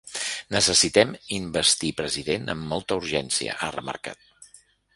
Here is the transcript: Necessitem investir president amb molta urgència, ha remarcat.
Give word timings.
Necessitem 0.53 1.11
investir 1.35 1.91
president 2.01 2.49
amb 2.55 2.67
molta 2.73 2.99
urgència, 3.03 3.59
ha 3.67 3.73
remarcat. 3.79 4.53